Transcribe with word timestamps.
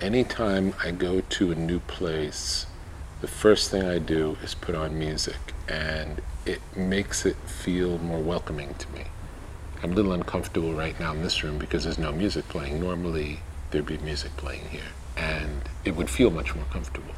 anytime 0.00 0.74
I 0.82 0.90
go 0.90 1.20
to 1.20 1.52
a 1.52 1.54
new 1.54 1.80
place, 1.80 2.66
the 3.20 3.28
first 3.28 3.70
thing 3.70 3.84
I 3.84 3.98
do 3.98 4.36
is 4.42 4.54
put 4.54 4.74
on 4.74 4.98
music, 4.98 5.54
and 5.68 6.20
it 6.44 6.60
makes 6.76 7.24
it 7.24 7.36
feel 7.46 7.98
more 7.98 8.20
welcoming 8.20 8.74
to 8.74 8.90
me. 8.90 9.04
I'm 9.82 9.92
a 9.92 9.94
little 9.94 10.12
uncomfortable 10.12 10.74
right 10.74 10.98
now 10.98 11.12
in 11.12 11.22
this 11.22 11.42
room 11.42 11.58
because 11.58 11.84
there's 11.84 11.98
no 11.98 12.12
music 12.12 12.48
playing. 12.48 12.80
Normally, 12.80 13.40
there'd 13.70 13.86
be 13.86 13.98
music 13.98 14.36
playing 14.36 14.68
here, 14.70 14.92
and 15.16 15.62
it 15.84 15.96
would 15.96 16.10
feel 16.10 16.30
much 16.30 16.54
more 16.54 16.64
comfortable. 16.66 17.14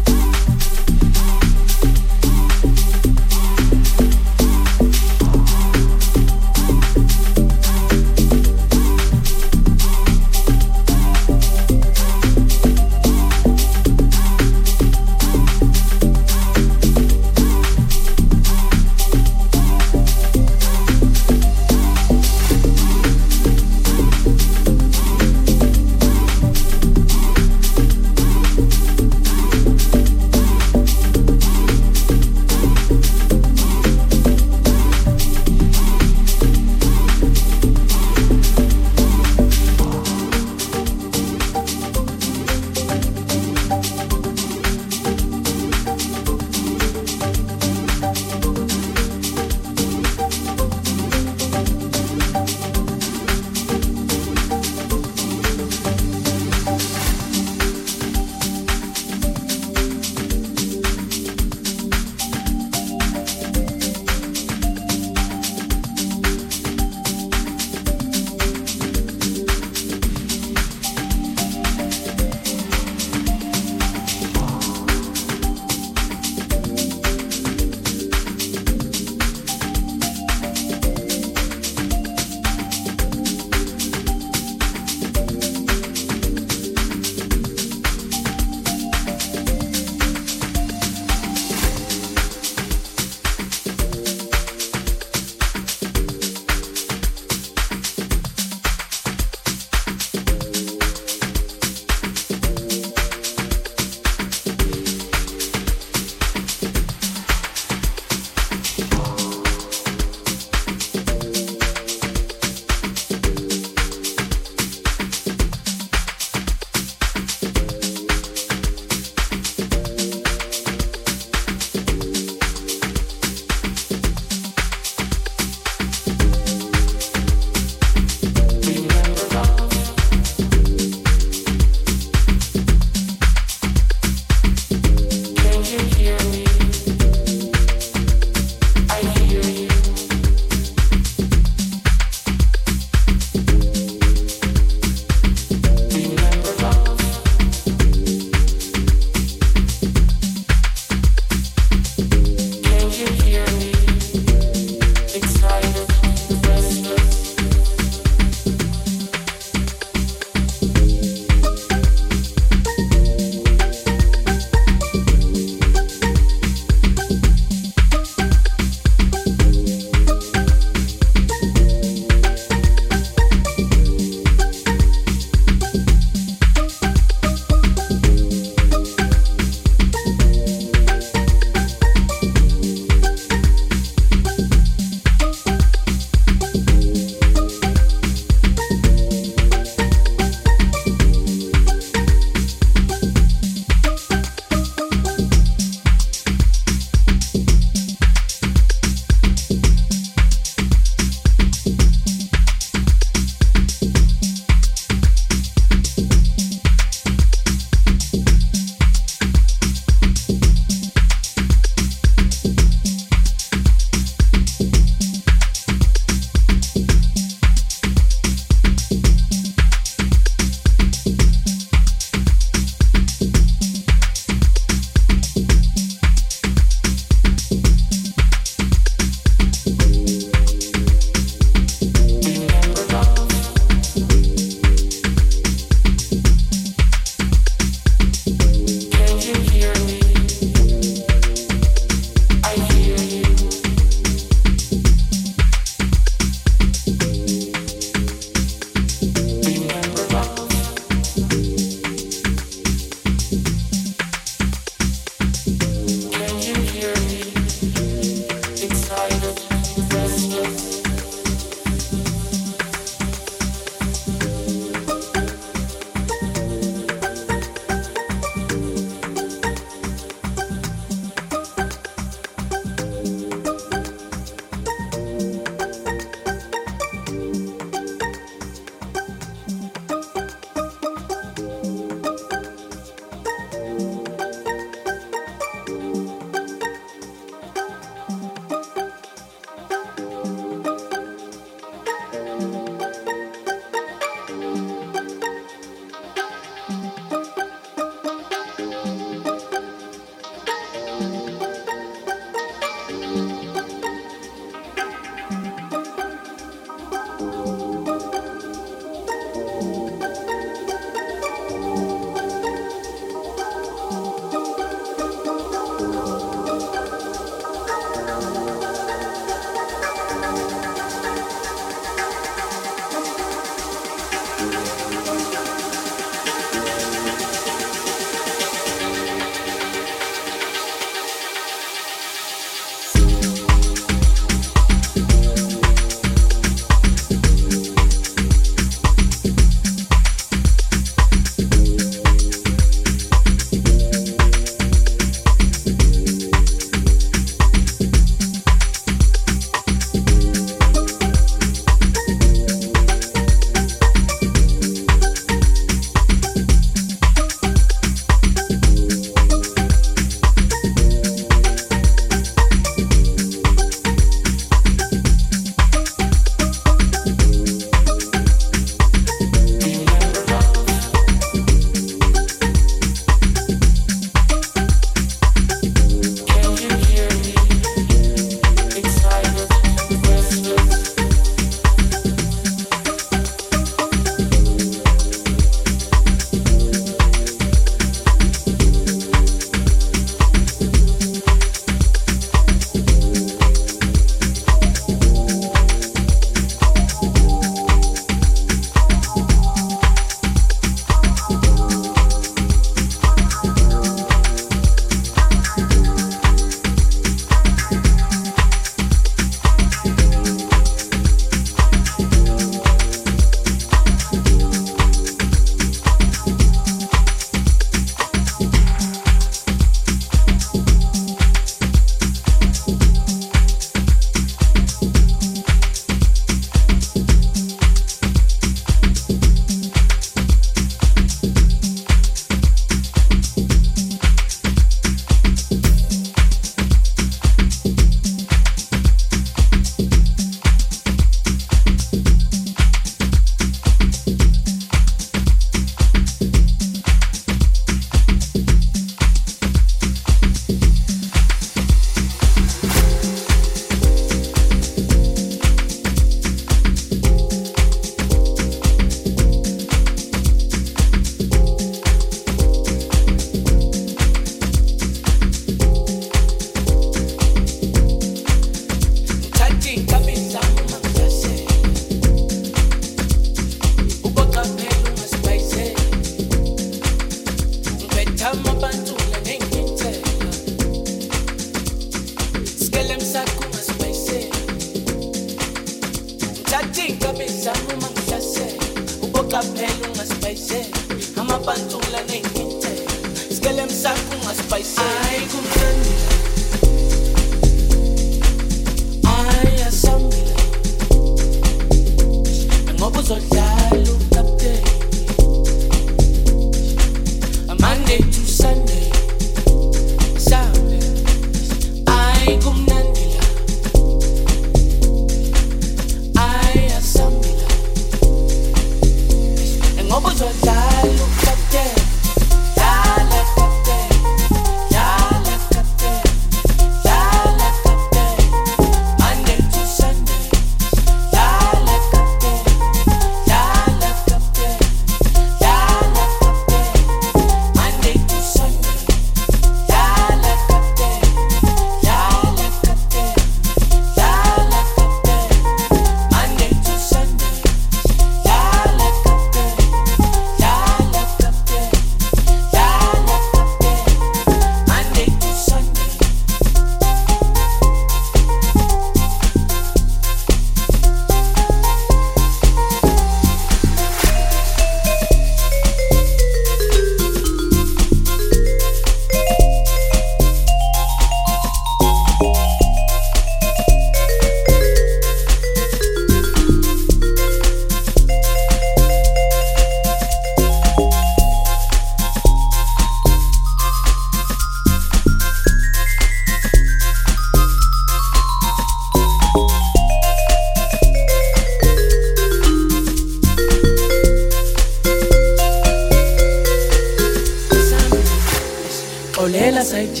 SIG 599.74 600.00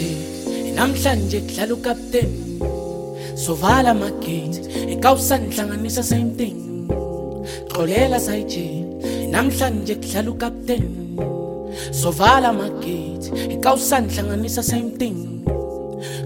namhlanje 0.78 1.38
kudlala 1.46 1.74
ukapten 1.74 2.30
sovala 3.44 3.90
amagate 3.90 4.60
ekawusani 4.94 5.50
hlanganisa 5.54 6.02
same 6.10 6.30
thing. 6.38 6.58
Xolela 7.74 8.20
SIG 8.26 8.54
namhlanje 9.34 9.94
kudlala 10.02 10.30
ukapten 10.34 10.84
sovala 12.02 12.48
amagate 12.54 13.28
ekawusani 13.54 14.14
hlanganisa 14.14 14.62
same 14.62 14.90
thing. 15.00 15.18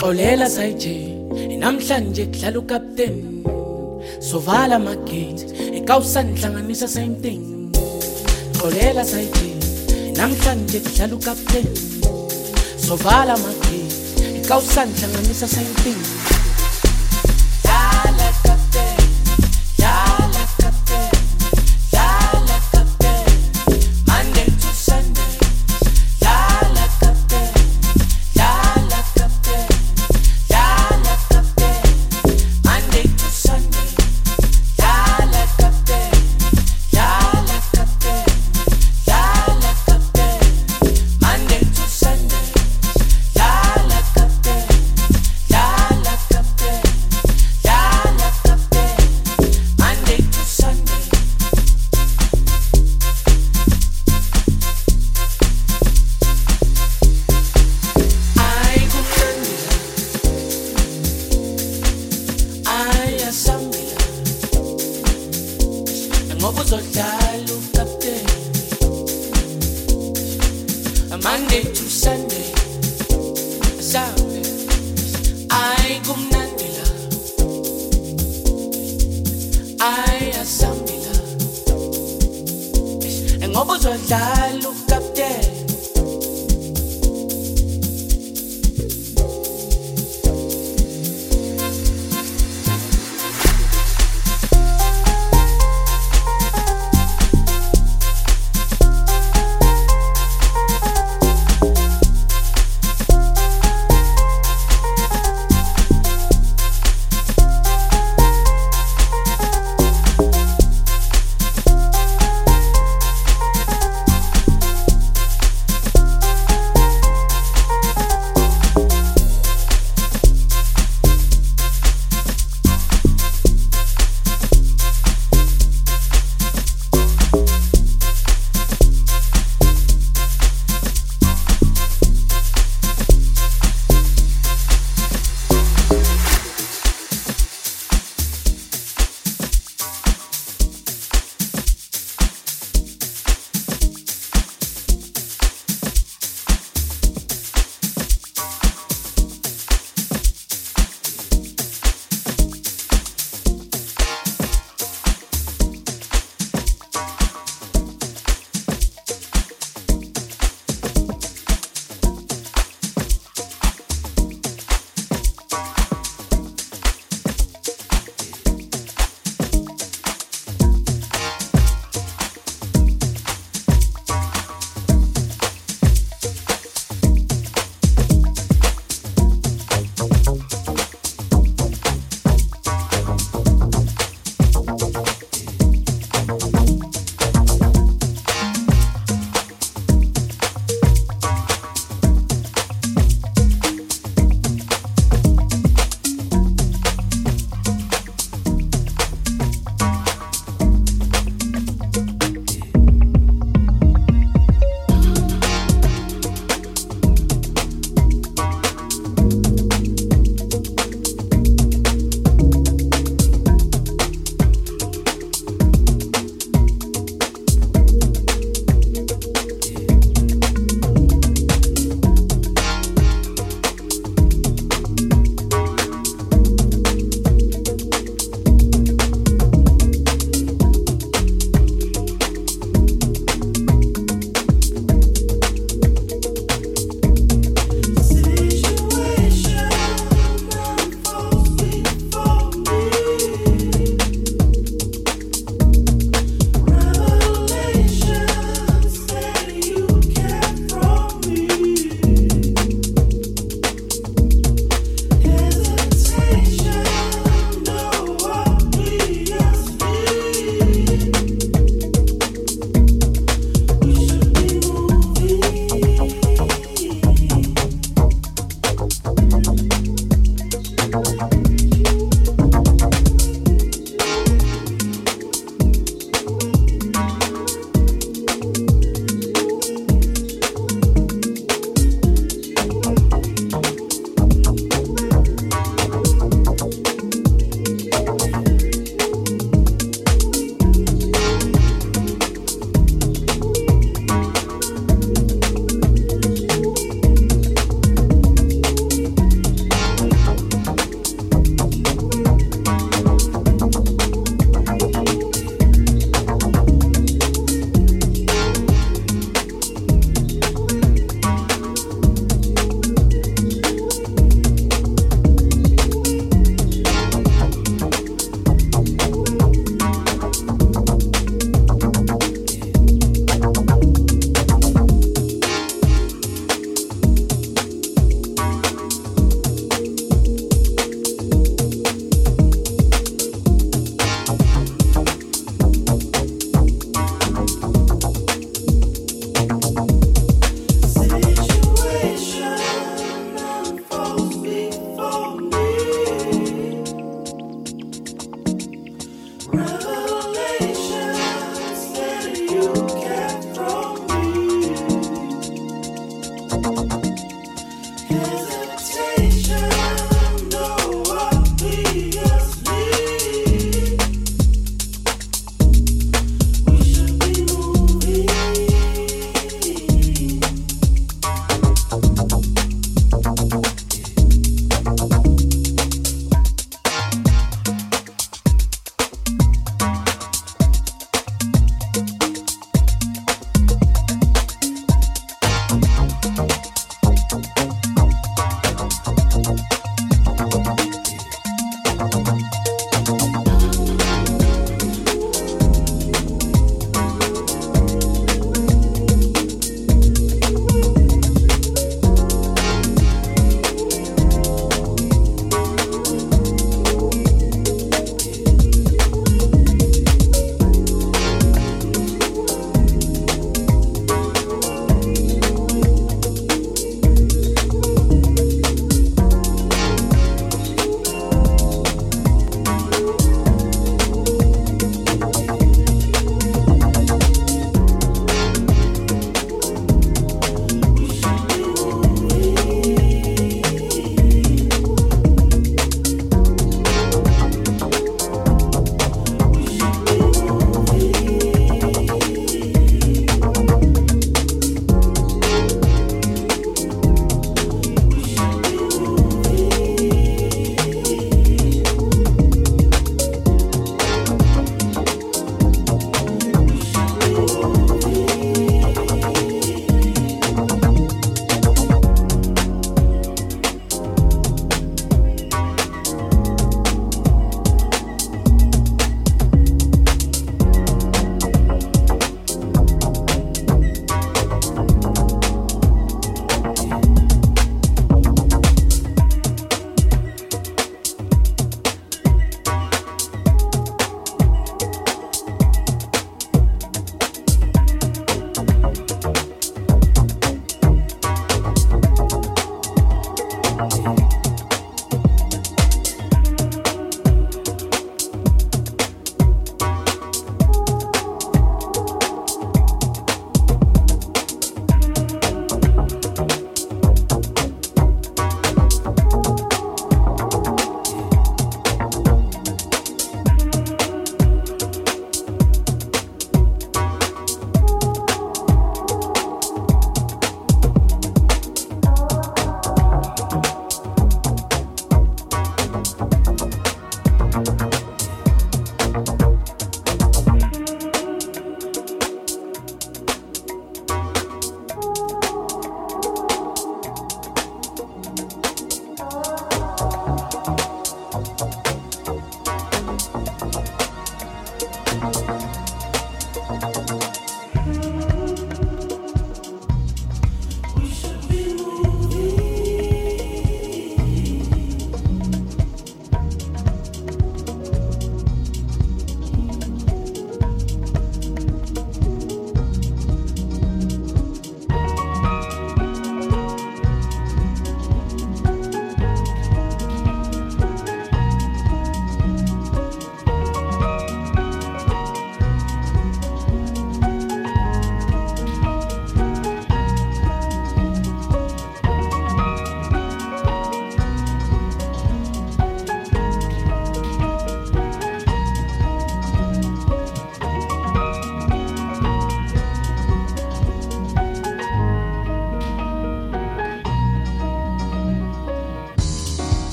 Xolela 0.00 0.48
SIG 0.56 0.84
namhlanje 1.64 2.24
kudlala 2.32 2.58
ukapten 2.64 3.14
sovala 4.30 4.80
amagate 4.80 5.44
ekawusani 5.80 6.32
hlanganisa 6.40 6.88
same 6.88 7.16
thing. 7.24 7.42
Xolela 8.56 9.04
SIG 9.12 9.36
namhlanje 10.16 10.80
kudlala 10.86 11.14
ukapten 11.20 11.93
sovala 12.88 13.32
amachithi 13.32 14.36
ikawusanhlanganisa 14.44 15.48
sayimfini 15.48 16.06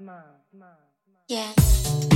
Mine. 0.00 2.09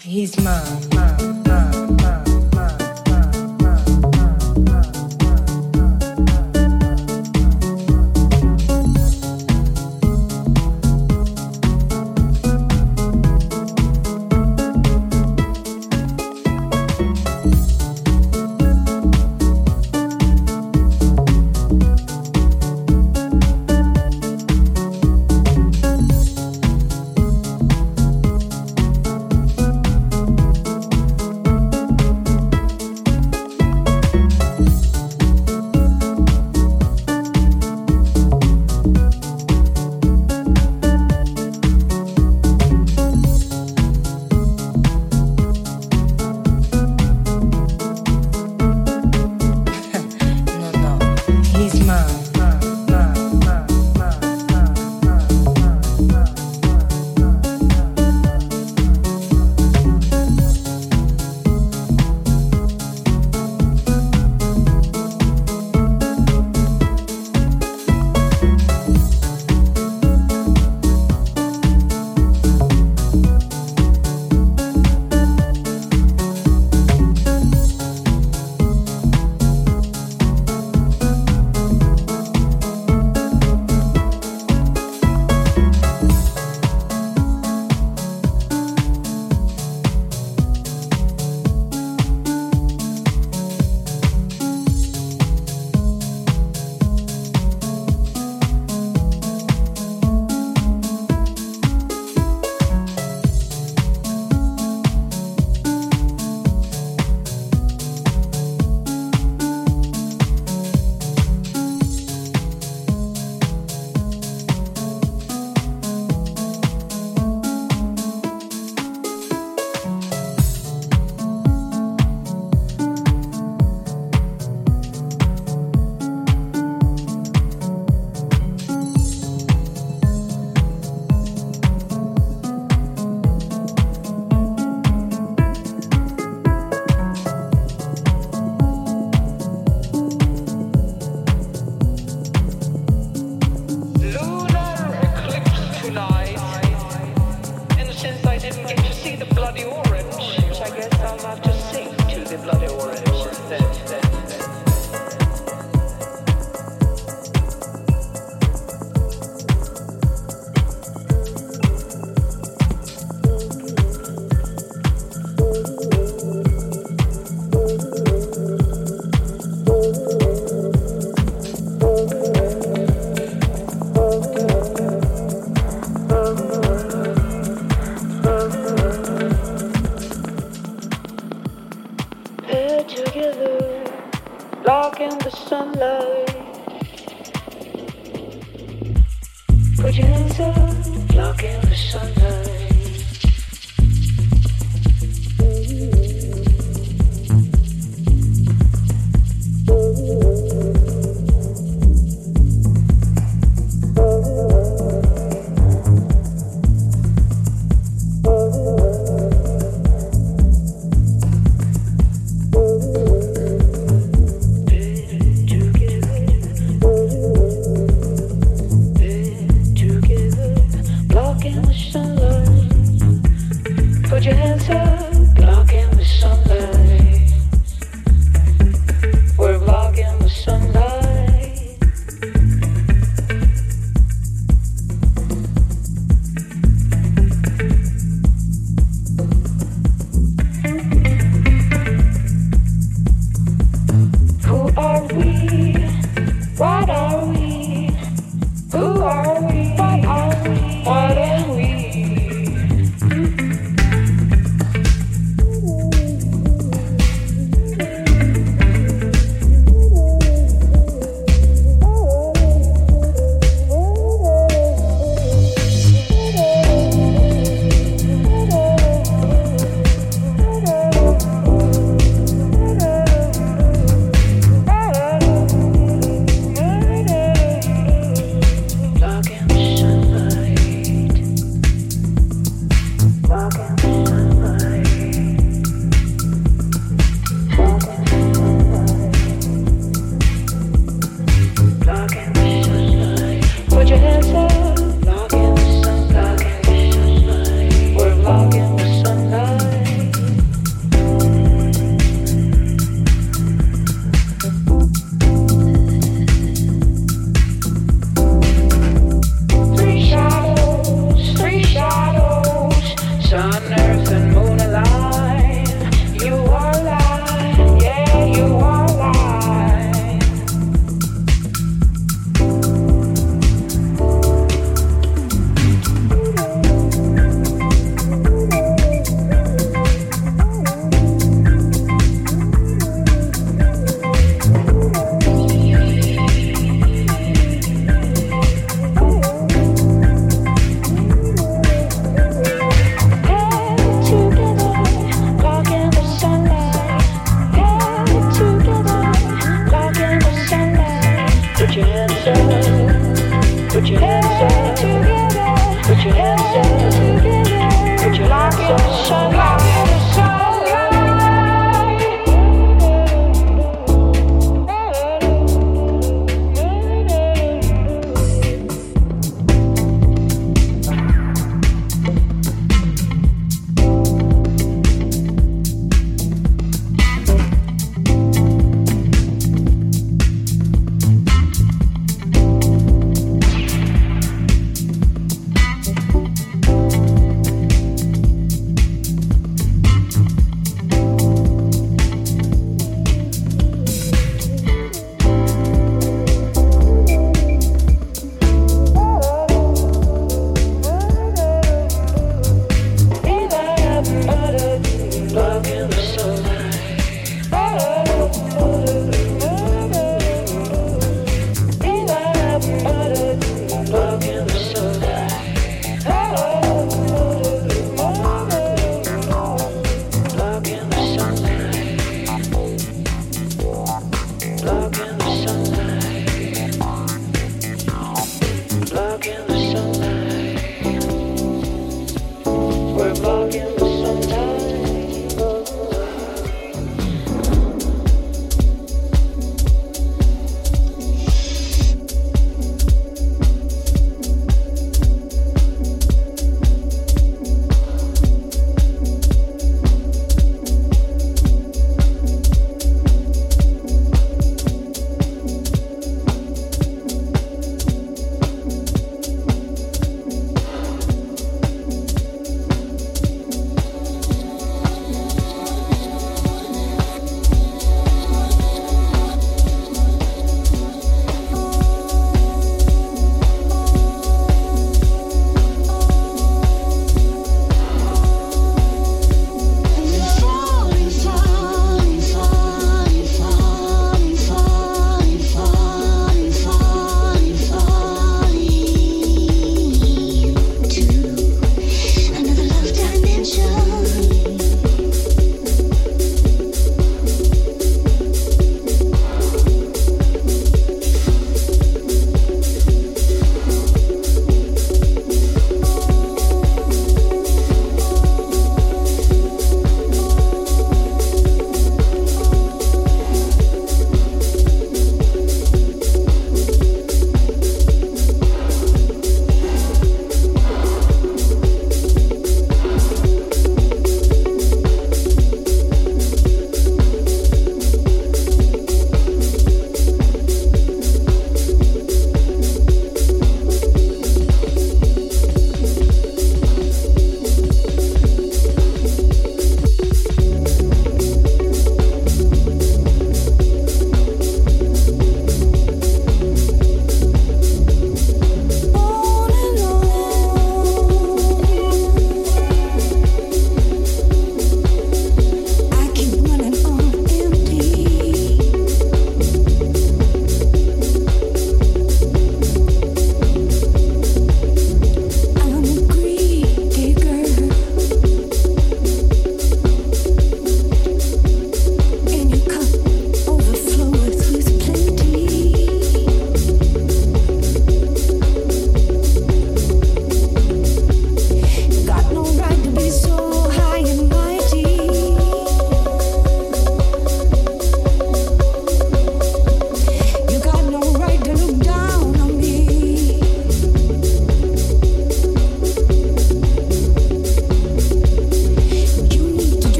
He's 0.00 0.38
mine, 0.40 0.91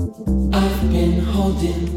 I've 0.00 0.90
been 0.90 1.20
holding. 1.20 1.90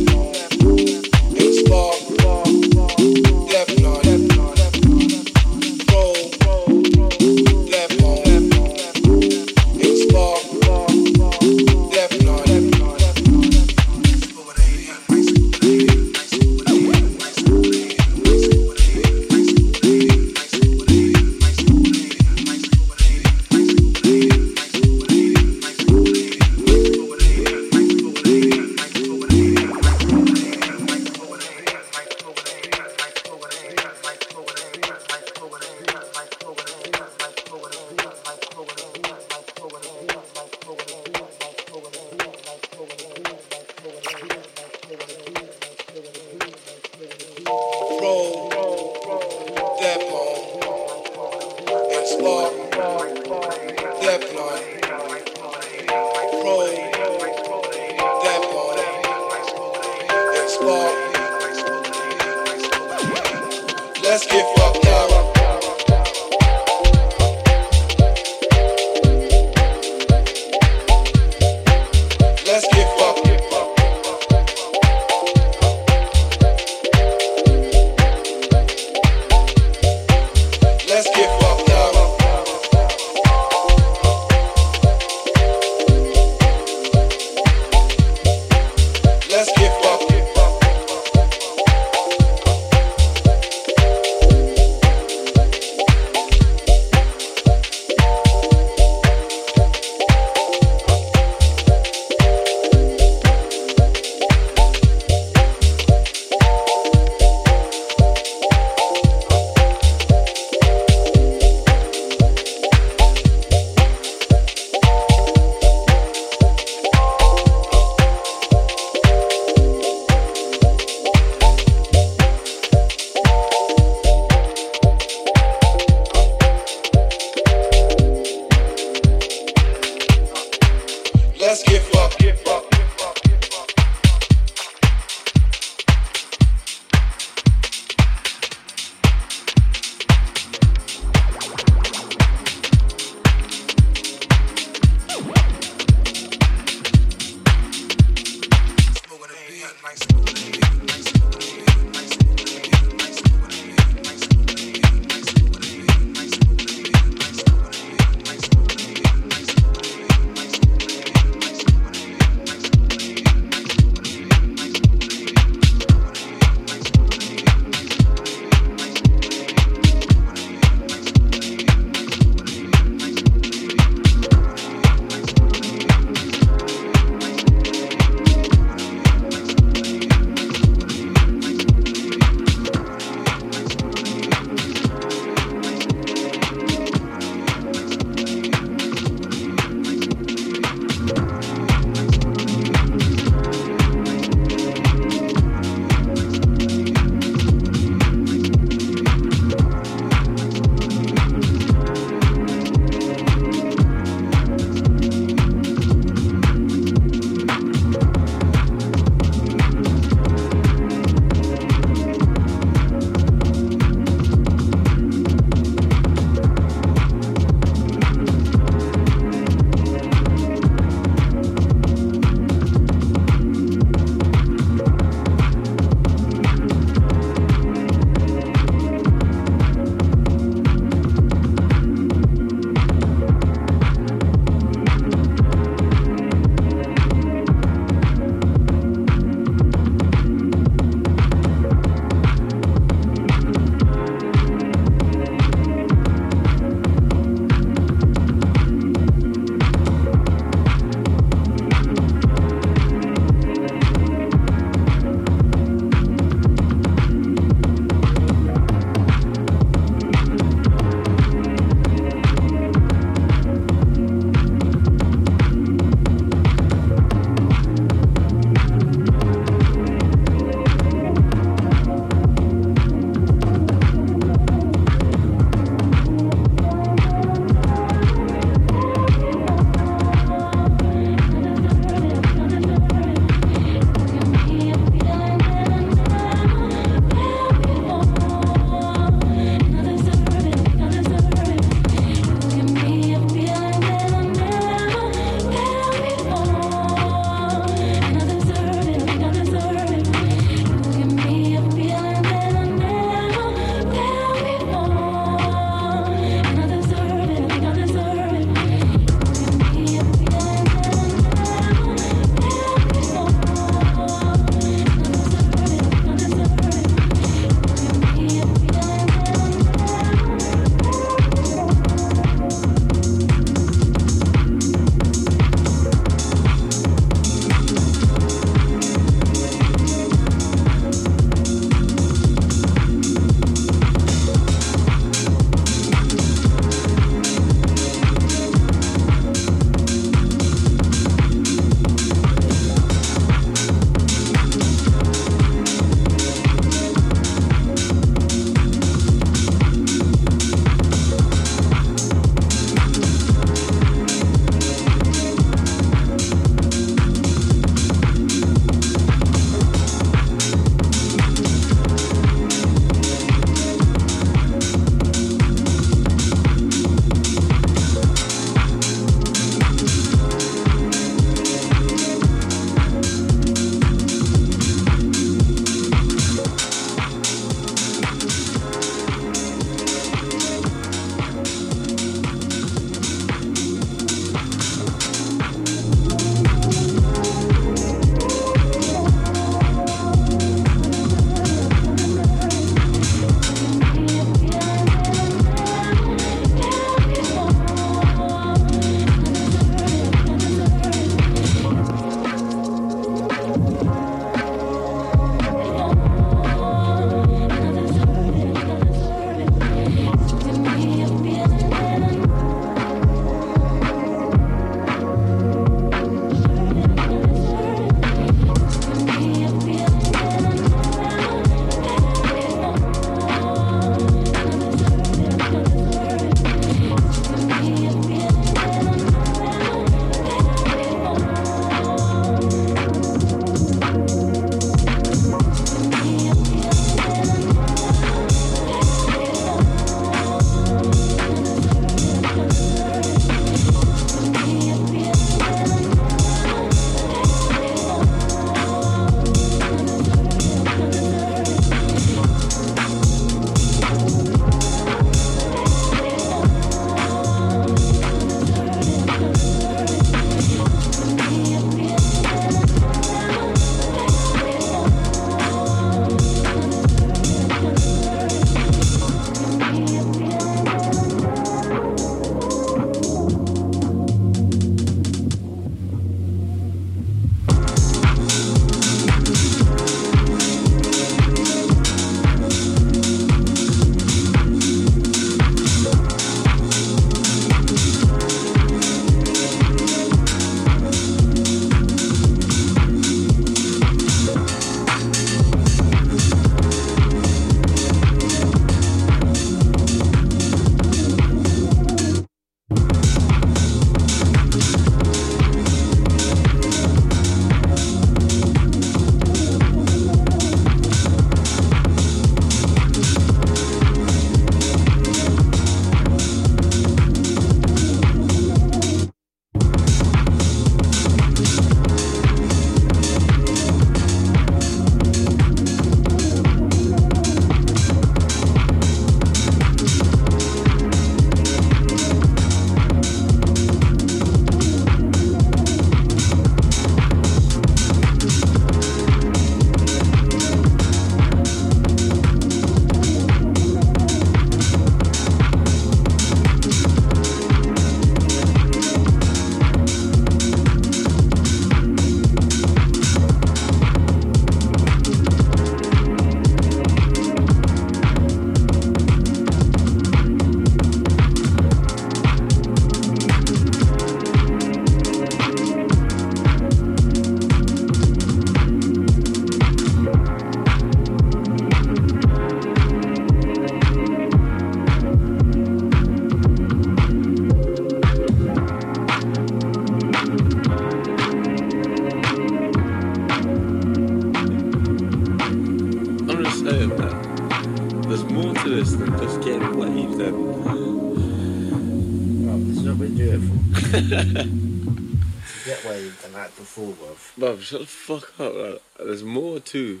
Bruv. 597.60 597.64
Shut 597.64 597.80
the 597.80 597.86
fuck 597.86 598.40
up. 598.40 598.54
Like, 598.54 598.82
there's 598.98 599.22
more 599.22 599.60
too. 599.60 600.00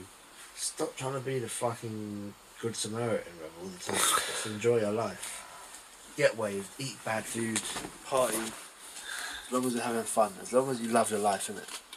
Stop 0.54 0.96
trying 0.96 1.14
to 1.14 1.20
be 1.20 1.38
the 1.38 1.48
fucking 1.48 2.34
good 2.60 2.76
Samaritan, 2.76 3.32
bruv, 3.40 3.62
all 3.62 3.68
the 3.68 3.78
time. 3.78 3.96
Just 4.26 4.46
enjoy 4.46 4.80
your 4.80 4.92
life. 4.92 5.36
Get 6.16 6.36
waved, 6.36 6.68
eat 6.78 6.96
bad 7.04 7.24
food, 7.24 7.60
party. 8.06 8.36
As 8.36 9.52
long 9.52 9.64
as 9.66 9.74
you're 9.74 9.82
having 9.82 10.02
fun, 10.02 10.32
as 10.42 10.52
long 10.52 10.70
as 10.70 10.80
you 10.80 10.88
love 10.88 11.10
your 11.10 11.20
life, 11.20 11.48
innit? 11.48 11.89